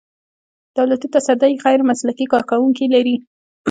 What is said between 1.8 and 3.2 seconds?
مسلکي کارکوونکي لري.